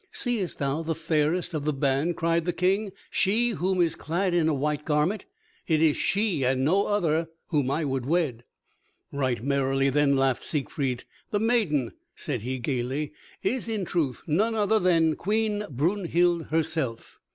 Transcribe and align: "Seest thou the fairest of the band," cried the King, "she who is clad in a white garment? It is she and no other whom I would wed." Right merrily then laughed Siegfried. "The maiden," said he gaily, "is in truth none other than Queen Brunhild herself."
"Seest 0.11 0.57
thou 0.57 0.81
the 0.81 0.95
fairest 0.95 1.53
of 1.53 1.63
the 1.63 1.71
band," 1.73 2.17
cried 2.17 2.45
the 2.45 2.53
King, 2.53 2.91
"she 3.11 3.49
who 3.49 3.79
is 3.81 3.93
clad 3.93 4.33
in 4.33 4.49
a 4.49 4.53
white 4.55 4.83
garment? 4.83 5.25
It 5.67 5.79
is 5.79 5.95
she 5.95 6.43
and 6.43 6.65
no 6.65 6.87
other 6.87 7.29
whom 7.49 7.69
I 7.69 7.85
would 7.85 8.07
wed." 8.07 8.43
Right 9.11 9.43
merrily 9.43 9.91
then 9.91 10.15
laughed 10.15 10.43
Siegfried. 10.43 11.03
"The 11.29 11.39
maiden," 11.39 11.91
said 12.15 12.41
he 12.41 12.57
gaily, 12.57 13.13
"is 13.43 13.69
in 13.69 13.85
truth 13.85 14.23
none 14.25 14.55
other 14.55 14.79
than 14.79 15.15
Queen 15.17 15.65
Brunhild 15.69 16.47
herself." 16.47 17.19